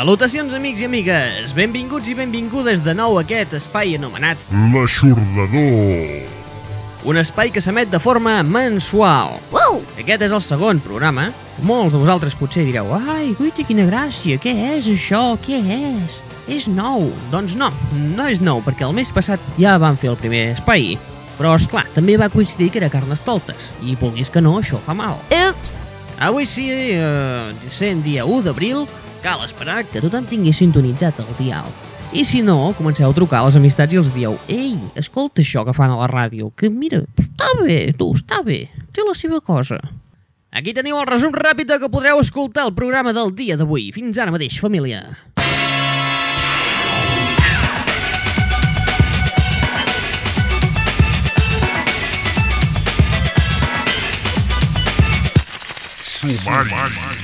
[0.01, 4.39] Salutacions amics i amigues, benvinguts i benvingudes de nou a aquest espai anomenat
[4.73, 6.23] L'aixordador.
[7.05, 9.35] un espai que s'emet de forma mensual.
[9.51, 9.77] Wow!
[10.01, 11.27] Aquest és el segon programa.
[11.61, 16.17] Molts de vosaltres potser direu Ai, guaita, quina gràcia, què és això, què és?
[16.49, 17.05] És nou.
[17.29, 20.97] Doncs no, no és nou, perquè el mes passat ja vam fer el primer espai.
[21.37, 24.97] Però, és clar, també va coincidir que era Carnestoltes, i vulguis que no, això fa
[24.97, 25.21] mal.
[25.29, 25.83] Ups!
[26.21, 28.87] Avui sí, eh, sent dia 1 d'abril,
[29.21, 31.69] cal esperar que tothom tingui sintonitzat el dial.
[32.11, 35.63] I si no, comenceu a trucar a les amistats i els dieu Ei, escolta això
[35.63, 39.39] que fan a la ràdio, que mira, està bé, tu, està bé, té la seva
[39.39, 39.79] cosa.
[40.51, 43.93] Aquí teniu el resum ràpid que podreu escoltar el programa del dia d'avui.
[43.95, 45.05] Fins ara mateix, família.
[56.19, 56.69] Sumari.
[56.69, 57.20] To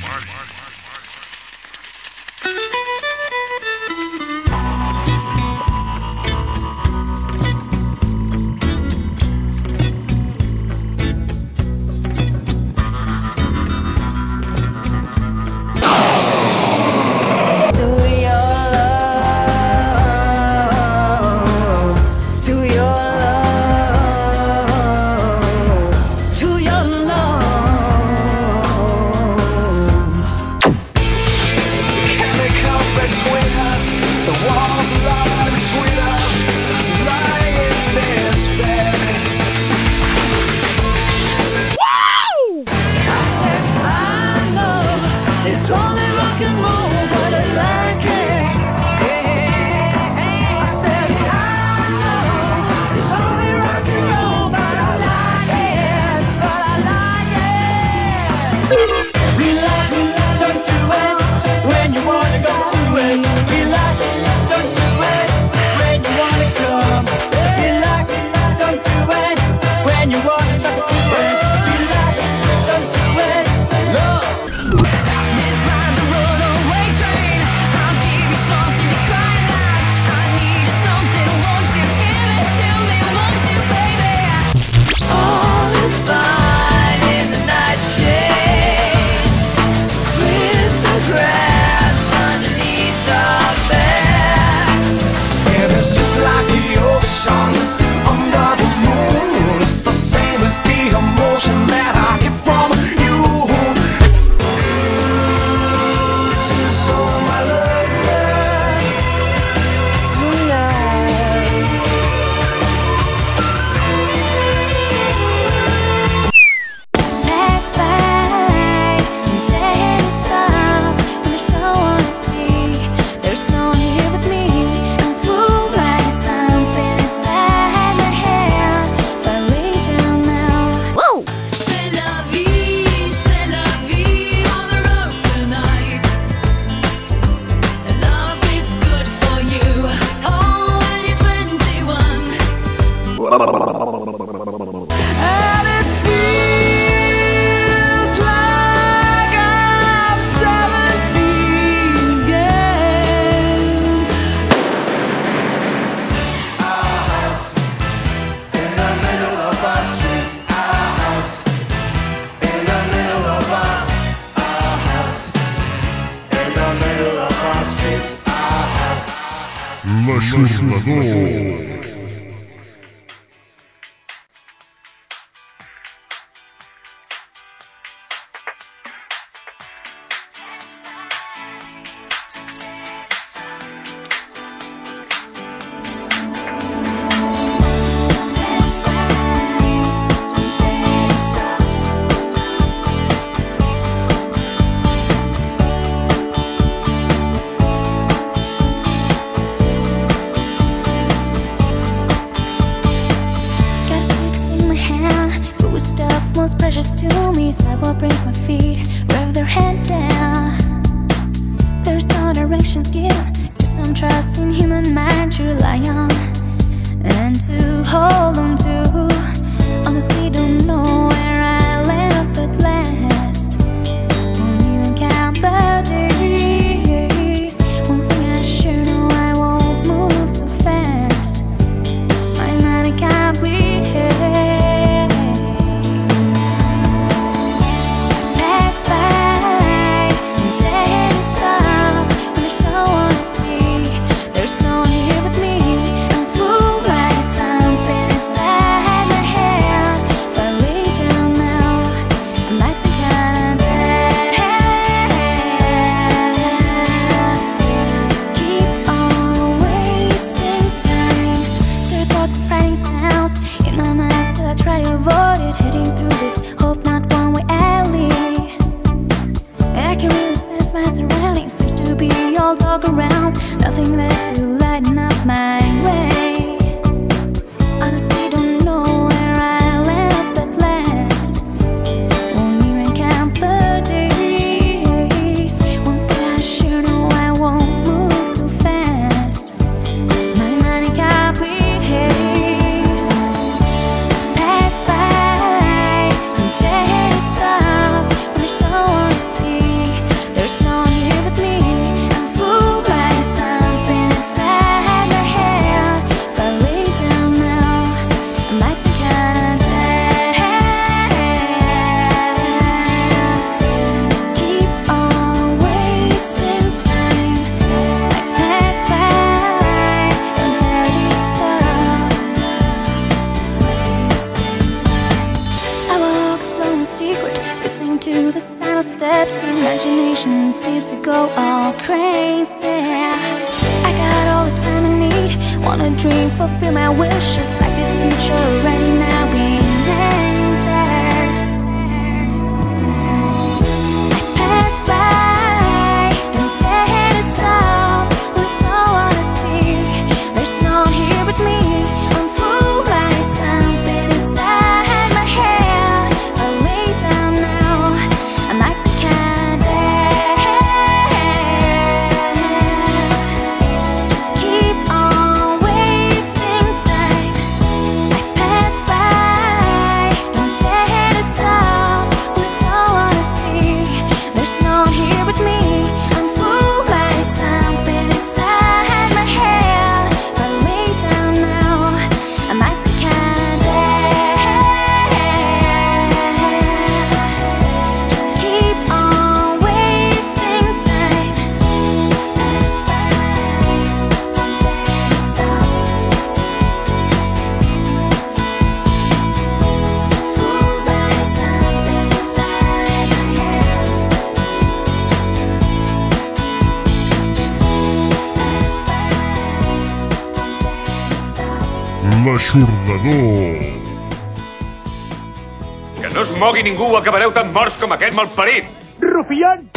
[416.98, 418.70] acabareu tan morts com aquest malparit!
[419.02, 419.77] Rufián!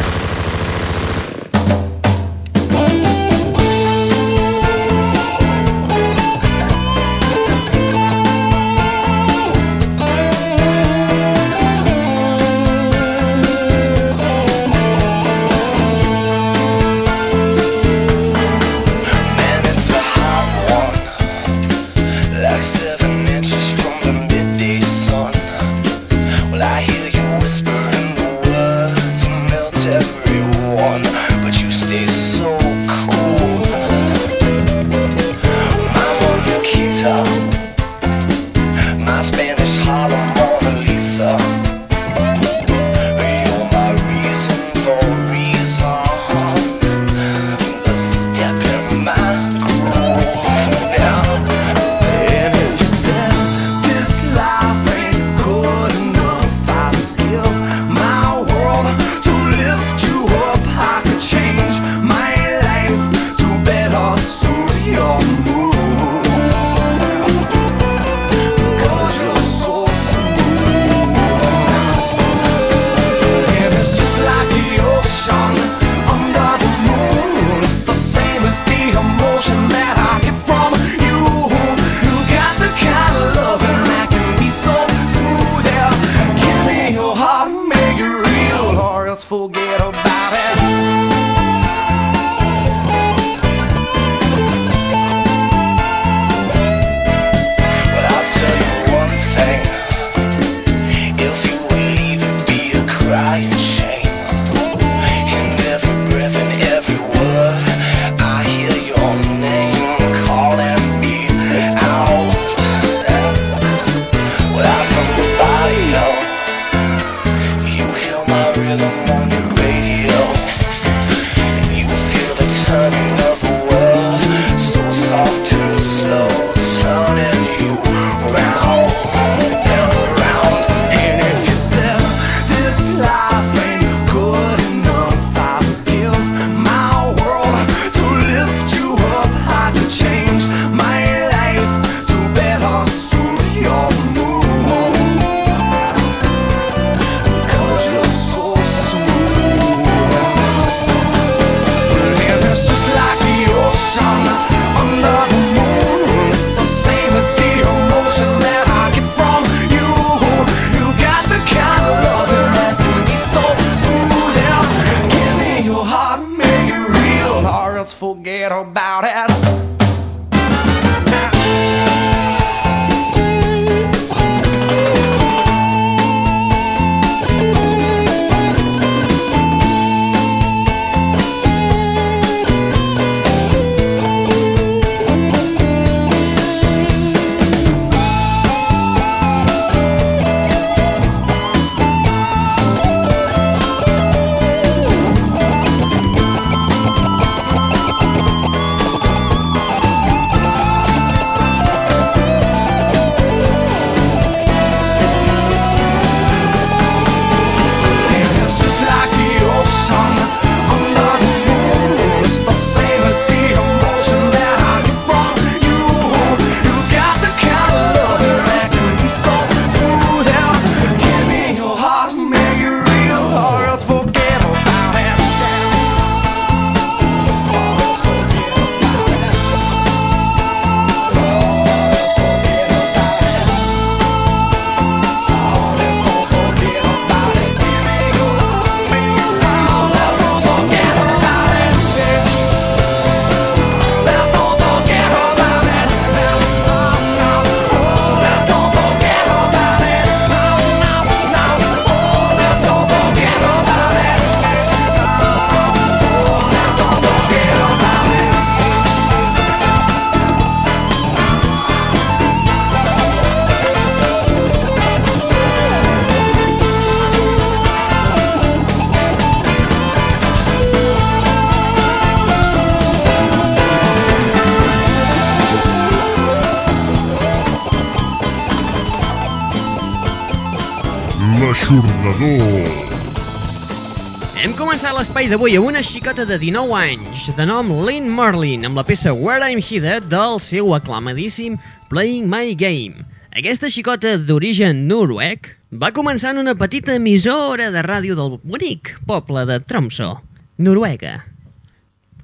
[285.21, 289.13] l'espai d'avui a una xicota de 19 anys, de nom Lynn Marlin, amb la peça
[289.13, 291.59] Where I'm Hidden del seu aclamadíssim
[291.91, 293.05] Playing My Game.
[293.37, 299.45] Aquesta xicota d'origen noruec va començar en una petita emissora de ràdio del bonic poble
[299.45, 300.15] de Tromsø,
[300.57, 301.19] Noruega.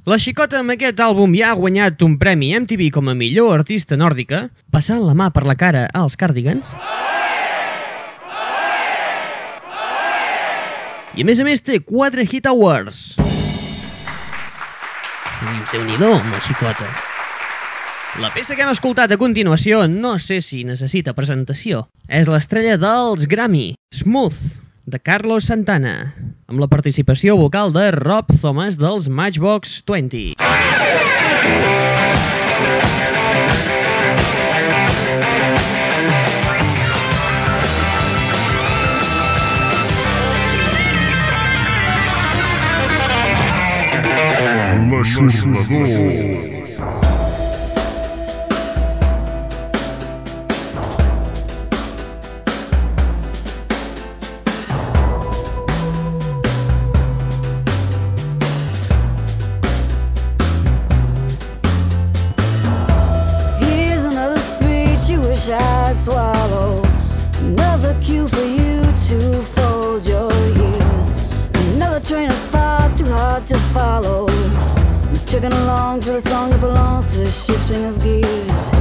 [0.09, 4.01] La xicota amb aquest àlbum ja ha guanyat un premi MTV com a millor artista
[4.01, 6.73] nòrdica, passant la mà per la cara als Cardigans...
[6.73, 7.16] Ah!
[11.17, 13.17] I a més a més té 4 Hit Awards.
[15.73, 16.89] Déu-n'hi-do, una xicota.
[18.21, 21.87] La peça que hem escoltat a continuació no sé si necessita presentació.
[22.09, 26.13] És l'estrella dels Grammy, Smooth, de Carlos Santana,
[26.53, 30.37] amb la participació vocal de Rob Thomas dels Matchbox 20.
[45.17, 46.56] Sussurrador.
[76.01, 78.76] to the song that belongs to the shifting of gears.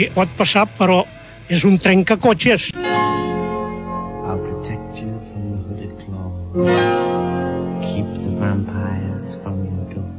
[0.00, 1.02] sí, pot passar, però
[1.50, 2.70] és un trencacotxes.
[2.74, 6.28] I'll protect you from the hooded claw.
[7.84, 10.10] Keep the vampires from your door.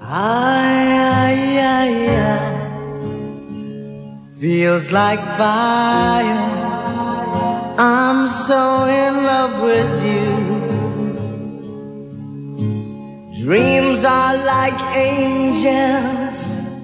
[0.00, 1.38] Ay, ay,
[1.76, 2.54] ay, ay.
[4.40, 5.89] Feels like violence.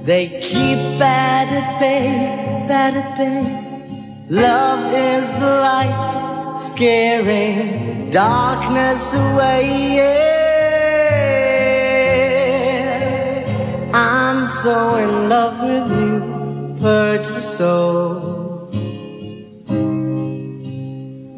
[0.07, 4.31] They keep at it, babe, at it, babe.
[4.31, 9.97] Love is the light, scaring darkness away.
[9.97, 10.37] Yeah.
[13.93, 16.21] I'm so in love with you,
[16.81, 18.71] purge the soul.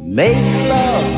[0.05, 1.18] Make love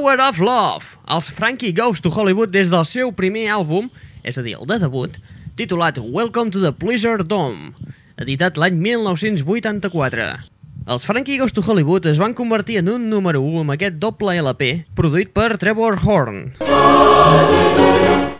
[0.00, 3.90] Power of Love, els Frankie Goes to Hollywood des del seu primer àlbum,
[4.24, 5.18] és a dir, el de debut,
[5.60, 7.74] titulat Welcome to the Pleasure Dome,
[8.16, 10.24] editat l'any 1984.
[10.88, 14.38] Els Frankie Goes to Hollywood es van convertir en un número 1 amb aquest doble
[14.40, 16.46] LP, produït per Trevor Horn.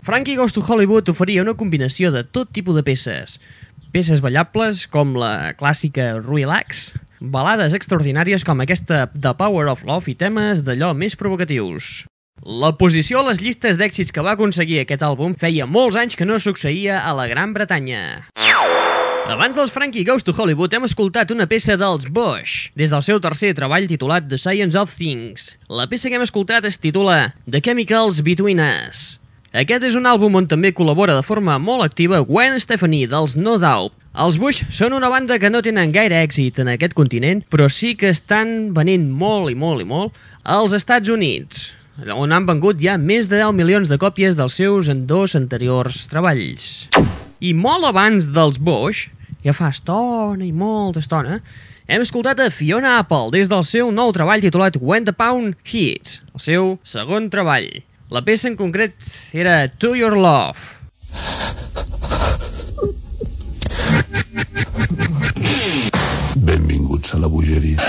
[0.01, 3.37] Frankie Goes to Hollywood oferia una combinació de tot tipus de peces.
[3.91, 10.15] Peces ballables com la clàssica Relax, balades extraordinàries com aquesta The Power of Love i
[10.15, 12.05] temes d'allò més provocatius.
[12.39, 16.23] La posició a les llistes d'èxits que va aconseguir aquest àlbum feia molts anys que
[16.23, 18.31] no succeïa a la Gran Bretanya.
[19.27, 23.19] Abans dels Frankie Goes to Hollywood hem escoltat una peça dels Bush, des del seu
[23.19, 25.57] tercer treball titulat The Science of Things.
[25.67, 29.20] La peça que hem escoltat es titula The Chemicals Between Us.
[29.51, 33.57] Aquest és un àlbum on també col·labora de forma molt activa Gwen Stefani dels No
[33.59, 33.91] Doubt.
[34.23, 37.91] Els Bush són una banda que no tenen gaire èxit en aquest continent, però sí
[37.99, 40.15] que estan venint molt i molt i molt
[40.47, 41.73] als Estats Units,
[42.15, 46.07] on han vengut ja més de 10 milions de còpies dels seus en dos anteriors
[46.07, 46.87] treballs.
[47.43, 49.09] I molt abans dels Bush,
[49.43, 51.41] ja fa estona i molta estona,
[51.91, 56.21] hem escoltat a Fiona Apple des del seu nou treball titulat When the Pound Hits,
[56.31, 57.81] el seu segon treball.
[58.11, 58.91] La peça en concret
[59.31, 60.59] era To Your Love.
[66.35, 67.79] Benvinguts a la bogeria.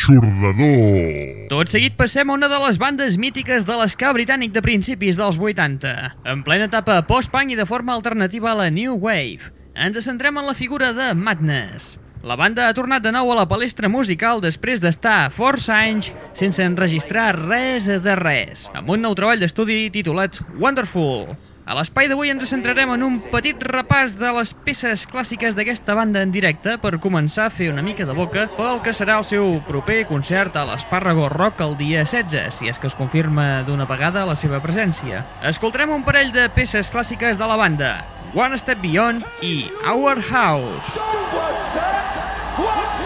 [0.00, 1.48] L'aixordador.
[1.50, 5.36] Tot seguit passem a una de les bandes mítiques de l'esca britànic de principis dels
[5.36, 5.92] 80.
[6.24, 9.50] En plena etapa post-punk i de forma alternativa a la New Wave.
[9.74, 11.98] Ens centrem en la figura de Madness.
[12.24, 16.64] La banda ha tornat de nou a la palestra musical després d'estar força anys sense
[16.64, 21.36] enregistrar res de res, amb un nou treball d'estudi titulat Wonderful.
[21.70, 26.24] A l'espai d'avui ens centrarem en un petit repàs de les peces clàssiques d'aquesta banda
[26.26, 29.60] en directe per començar a fer una mica de boca pel que serà el seu
[29.68, 34.26] proper concert a l'Espàrrago Rock el dia 16, si és que es confirma d'una vegada
[34.26, 35.22] la seva presència.
[35.46, 38.00] Escoltarem un parell de peces clàssiques de la banda,
[38.34, 40.90] One Step Beyond i Our House.
[40.98, 42.00] Don't watch that!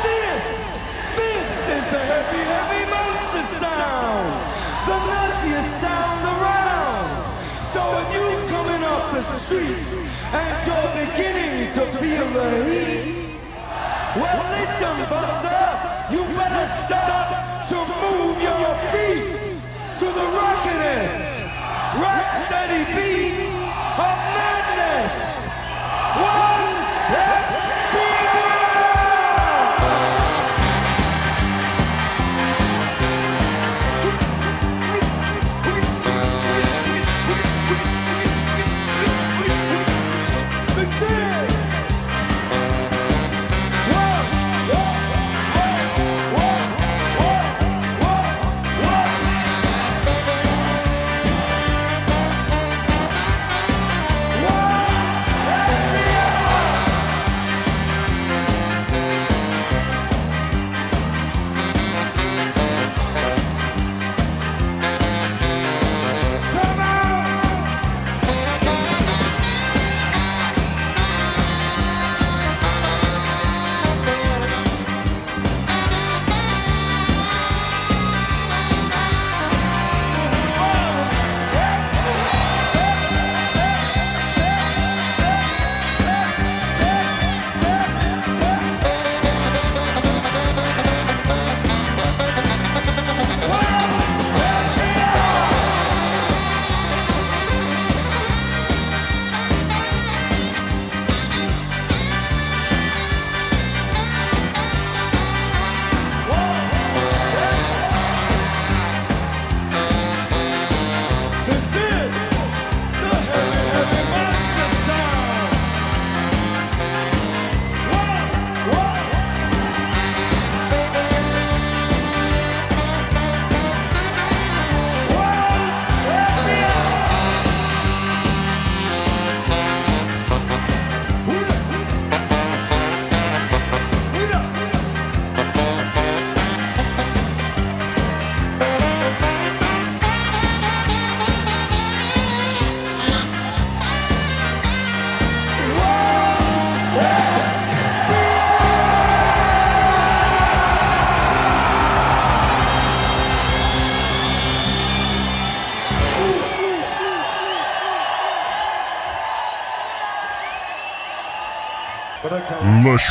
[0.05, 0.24] This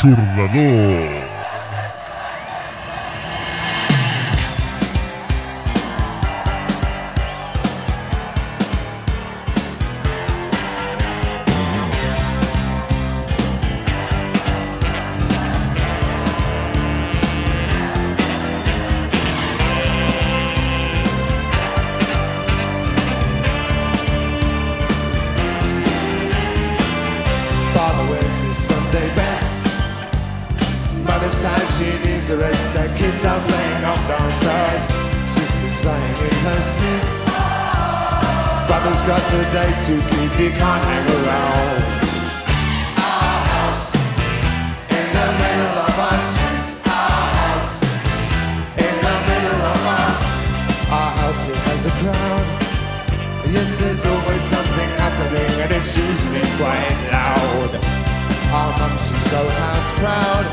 [0.04, 1.13] L'aixordador.
[39.40, 41.82] a day to keep, you coming around.
[42.98, 43.94] Our house
[44.98, 45.98] in the middle of.
[46.86, 47.72] Our house
[48.78, 49.86] in the middle of.
[50.98, 52.46] Our house it has a crowd.
[53.50, 57.70] Yes, there's always something happening, and it's usually quite loud.
[58.54, 60.46] Our mum, she's so house proud.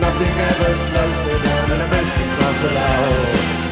[0.00, 3.71] Nothing ever slows her down, and a message not allowed.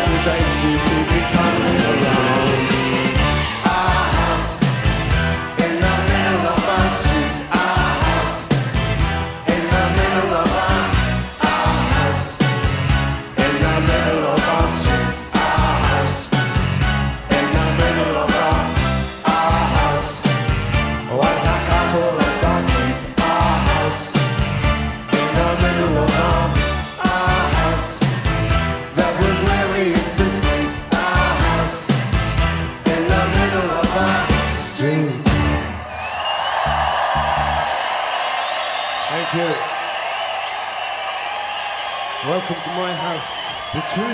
[0.00, 2.69] hesitate to be coming around.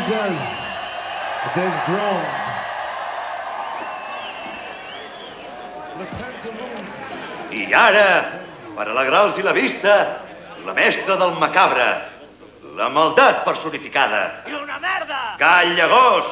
[0.07, 0.59] Jesus,
[1.55, 2.27] there's ground.
[7.51, 8.31] I ara,
[8.77, 10.23] per alegrar-los la vista,
[10.65, 11.89] la mestra del macabre,
[12.77, 14.45] la maldat personificada.
[14.47, 15.35] I una merda!
[15.39, 16.31] Calla, gos!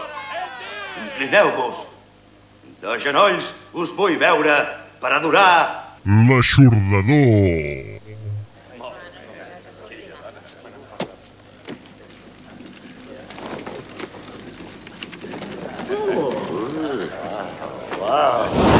[1.08, 1.82] Inclineu-vos.
[2.78, 4.54] De genolls us vull veure
[5.02, 5.50] per adorar...
[6.04, 7.93] L'aixordador!
[18.14, 18.73] Wow.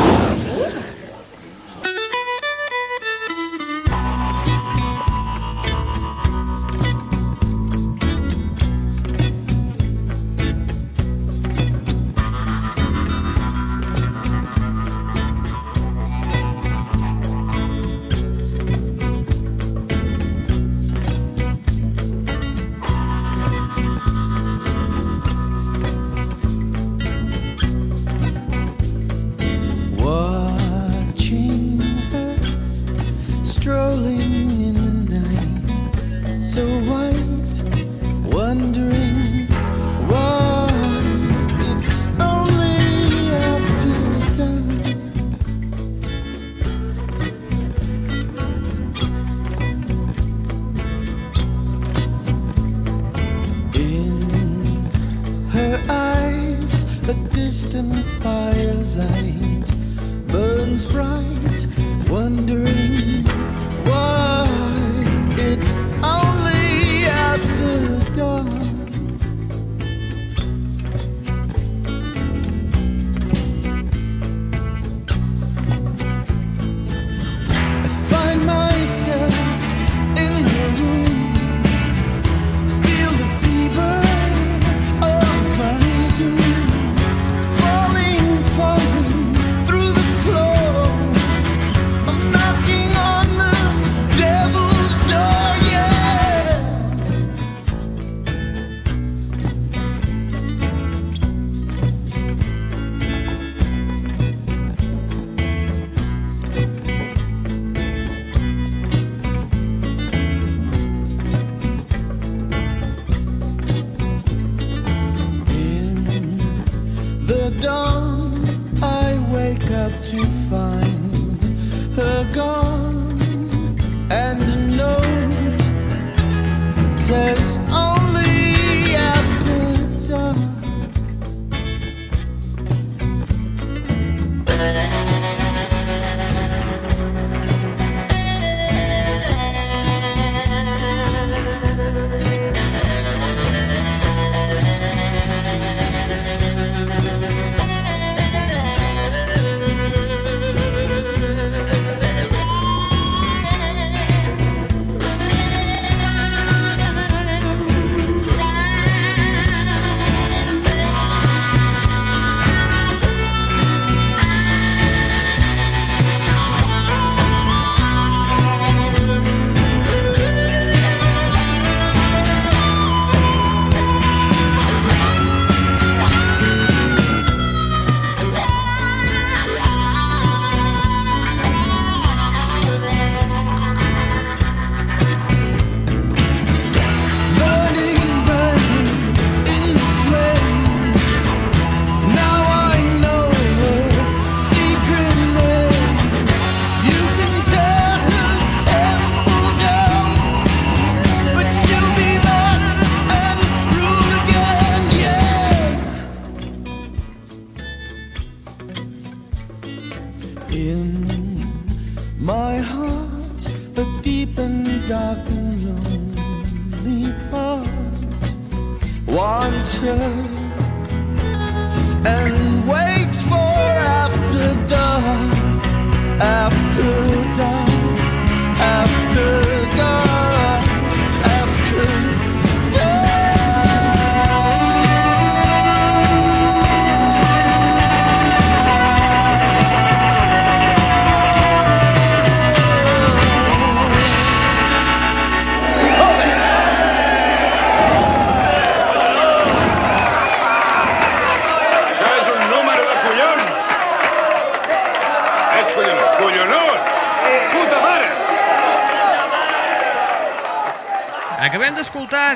[57.75, 59.14] distant firelight.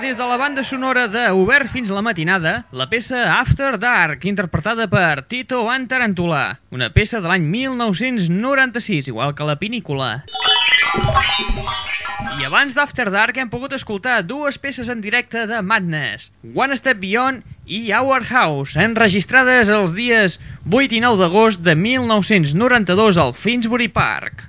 [0.01, 4.87] des de la banda sonora de Obert fins la matinada la peça After Dark, interpretada
[4.87, 10.23] per Tito Van Tarantula, una peça de l'any 1996, igual que la pinícola.
[12.39, 17.01] I abans d'After Dark hem pogut escoltar dues peces en directe de Madness, One Step
[17.03, 20.39] Beyond i Our House, enregistrades els dies
[20.71, 24.47] 8 i 9 d'agost de 1992 al Finsbury Park.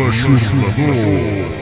[0.00, 0.44] 那是石
[0.76, 1.57] 头。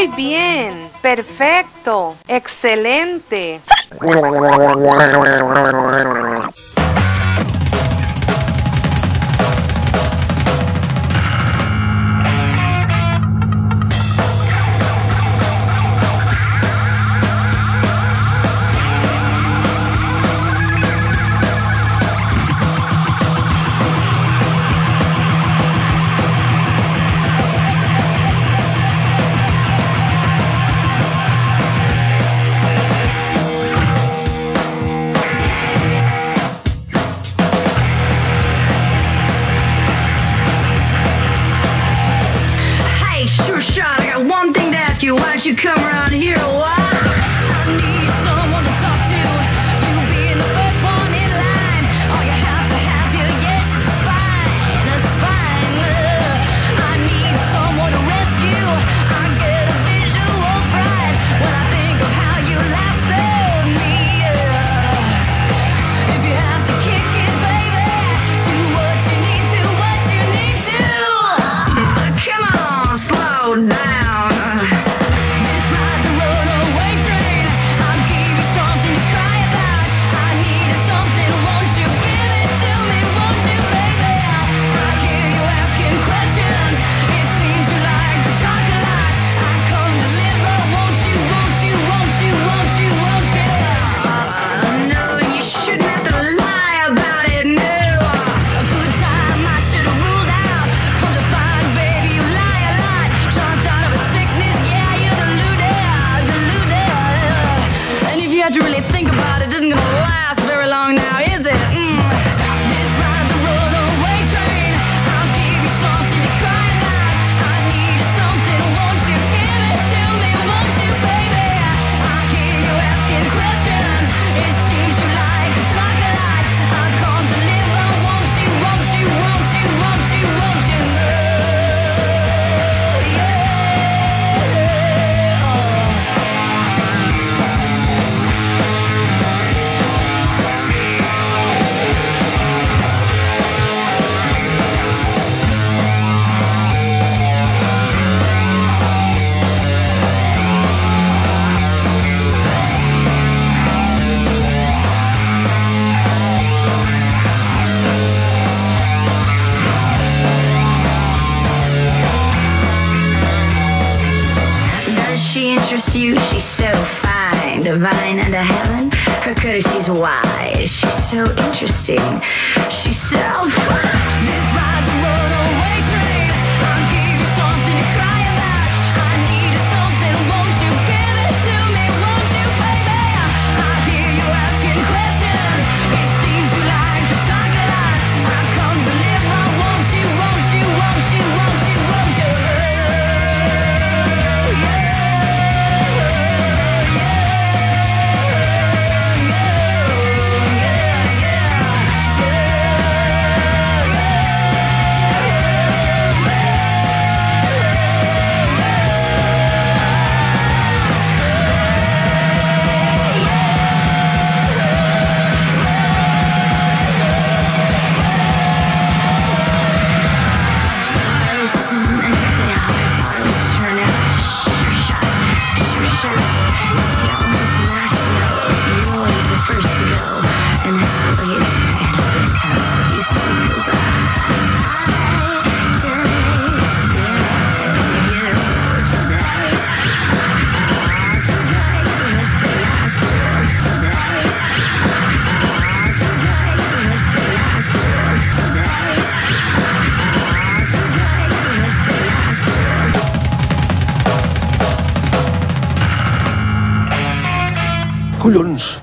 [0.00, 3.60] Muy bien, perfecto, excelente.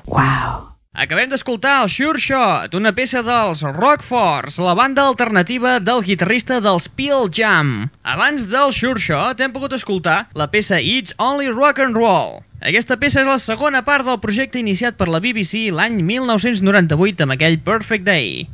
[0.06, 0.68] Wow.
[0.98, 6.88] Acabem d'escoltar el Sure Shot, una peça dels Rockforce, la banda alternativa del guitarrista dels
[6.90, 7.92] Peel Jam.
[8.02, 12.40] Abans del Sure Shot hem pogut escoltar la peça It's Only Rock and Roll.
[12.66, 17.38] Aquesta peça és la segona part del projecte iniciat per la BBC l'any 1998 amb
[17.38, 18.48] aquell Perfect Day.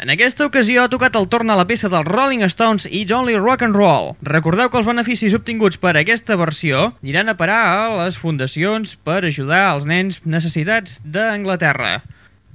[0.00, 3.34] En aquesta ocasió ha tocat el torn a la peça dels Rolling Stones It's Only
[3.36, 4.14] Rock and Roll.
[4.24, 9.18] Recordeu que els beneficis obtinguts per aquesta versió aniran a parar a les fundacions per
[9.28, 11.98] ajudar els nens necessitats d'Anglaterra.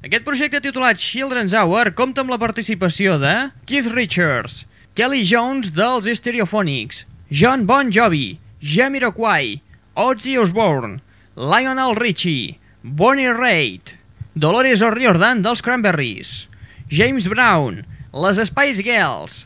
[0.01, 3.35] Aquest projecte titulat Children's Hour compta amb la participació de
[3.69, 4.63] Keith Richards,
[4.97, 8.39] Kelly Jones dels Stereophonics, John Bon Jovi,
[8.73, 9.59] Jamiroquai,
[9.93, 10.97] Ozzy Osbourne,
[11.37, 13.99] Lionel Richie, Bonnie Raitt,
[14.33, 16.35] Dolores O'Riordan dels Cranberries,
[16.87, 19.45] James Brown, les Spice Girls,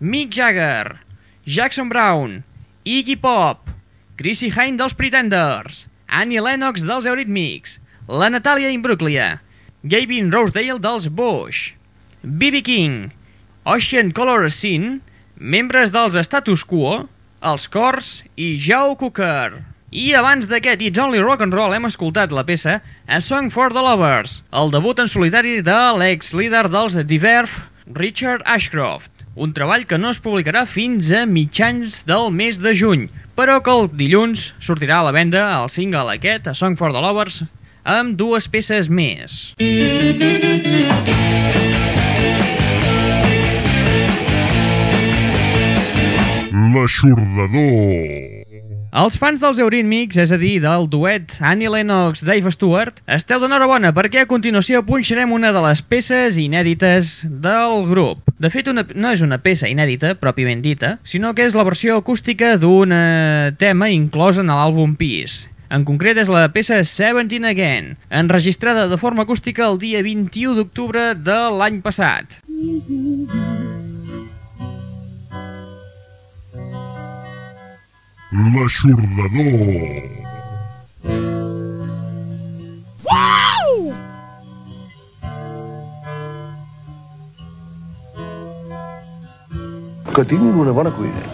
[0.00, 0.98] Mick Jagger,
[1.46, 2.42] Jackson Brown,
[2.84, 3.70] Iggy Pop,
[4.16, 7.78] Chrissy Hine dels Pretenders, Annie Lennox dels Eurythmics,
[8.08, 9.40] la Natalia Imbruglia,
[9.84, 11.74] Gavin Rosedale dels Bush,
[12.22, 12.60] B.B.
[12.60, 13.12] King,
[13.64, 15.00] Ocean Color Scene,
[15.36, 17.06] membres dels Status Quo,
[17.40, 19.62] els Cors i Joe Cooker.
[19.90, 22.76] I abans d'aquest It's Only Rock and Roll hem escoltat la peça
[23.10, 27.64] A Song for the Lovers, el debut en solitari de l'ex-líder dels The Verve,
[27.98, 29.10] Richard Ashcroft.
[29.34, 33.74] Un treball que no es publicarà fins a mitjans del mes de juny, però que
[33.74, 37.42] el dilluns sortirà a la venda el single aquest, A Song for the Lovers,
[37.82, 39.56] amb dues peces més.
[46.70, 48.49] L'aixordador.
[48.90, 54.24] Els fans dels Eurythmics, és a dir, del duet Annie Lennox-Dave Stewart, esteu d'enhorabona perquè
[54.24, 58.26] a continuació punxarem una de les peces inèdites del grup.
[58.42, 62.00] De fet, una, no és una peça inèdita, pròpiament dita, sinó que és la versió
[62.02, 62.90] acústica d'un
[63.62, 65.46] tema inclòs en l'àlbum Peace.
[65.70, 71.12] En concret és la peça Seventeen Again, enregistrada de forma acústica el dia 21 d'octubre
[71.14, 72.40] de l'any passat.
[78.30, 79.48] L'aixordador.
[90.14, 91.26] Que tinguin una bona cuina.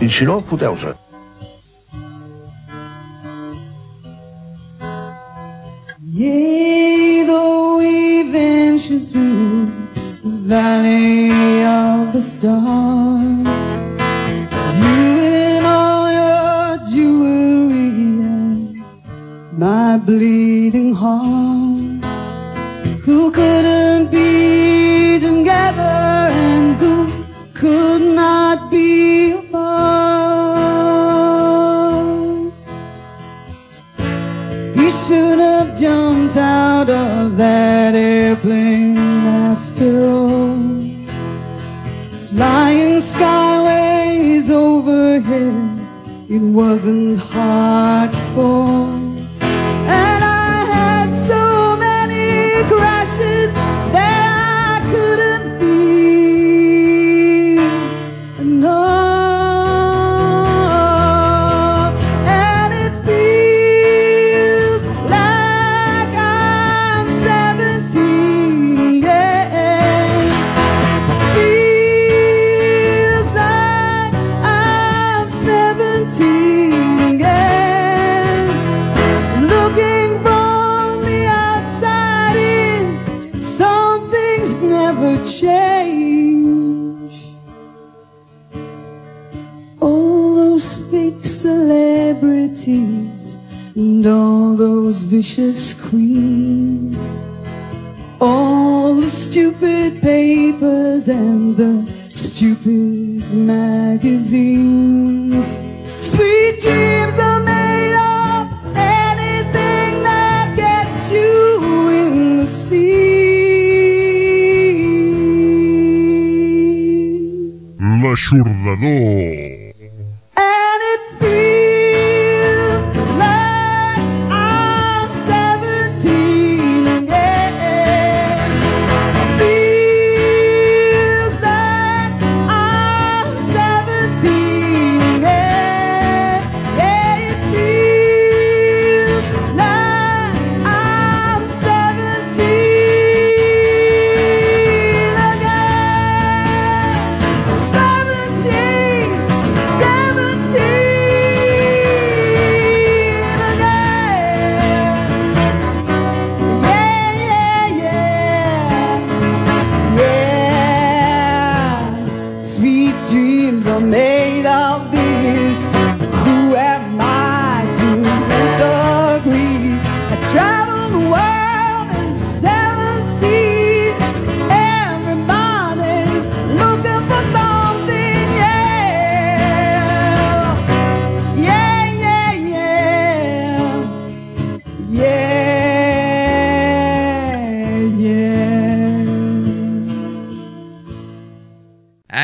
[0.00, 0.96] I si no, foteu-se.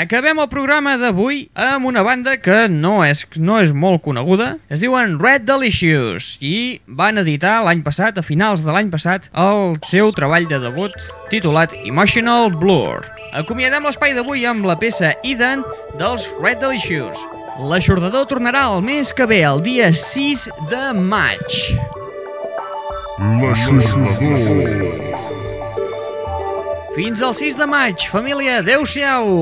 [0.06, 4.52] Acabem el programa d'avui amb una banda que no és, no és molt coneguda.
[4.70, 9.74] Es diuen Red Delicious i van editar l'any passat, a finals de l'any passat, el
[9.82, 10.94] seu treball de debut
[11.32, 13.02] titulat Emotional Blur.
[13.34, 15.66] Acomiadem l'espai d'avui amb la peça Eden
[15.98, 17.18] dels Red Delicious.
[17.66, 21.58] L'aixordador tornarà el mes que ve, el dia 6 de maig.
[23.42, 25.02] L'aixordador.
[26.94, 28.62] Fins al 6 de maig, família.
[28.62, 29.34] Adéu-siau.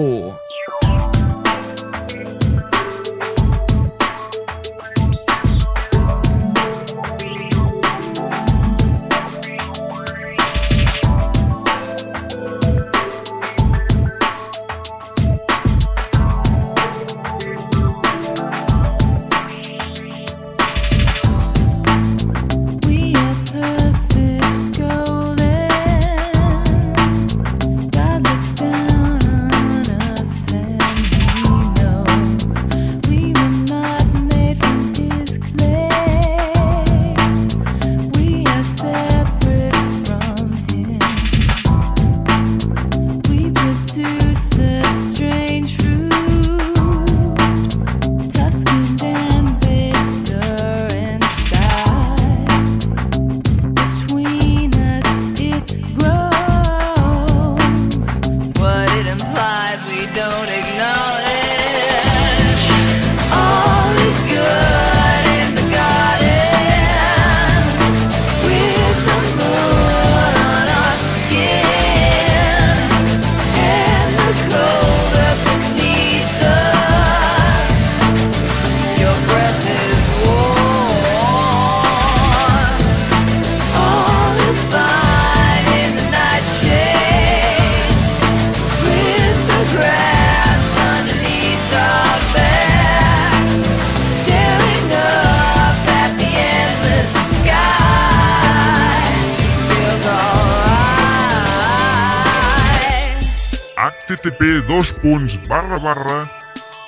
[104.67, 106.29] dos punts barra barra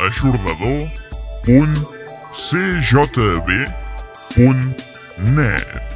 [0.06, 0.80] aixordador
[1.44, 1.76] punt
[2.36, 3.66] cjb
[4.34, 4.84] punt
[5.34, 5.95] net.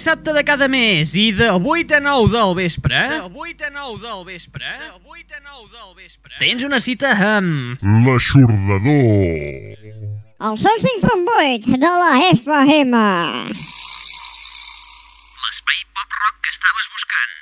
[0.00, 2.96] dissabte de cada mes i de 8 a 9 del vespre...
[3.10, 4.64] De 8 a 9 del vespre...
[4.64, 6.32] De 8 a 9 del vespre...
[6.40, 7.76] Tens una cita amb...
[8.06, 9.76] L'aixordador.
[10.40, 12.96] El 105.8 de la FM.
[15.44, 17.36] L'espai pop-rock que estaves buscant.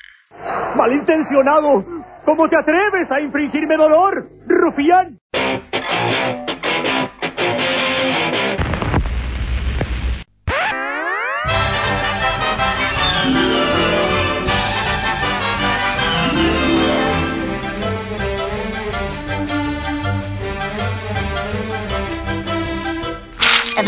[0.83, 1.71] ¡Malintencionado!
[2.25, 5.15] ¿Cómo te atreves a infringirme dolor, rufián?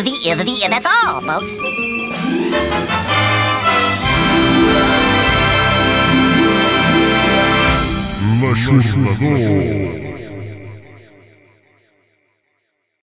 [0.00, 1.58] Uh, the, the, the, that's all, folks.
[8.40, 10.19] L'aixordador.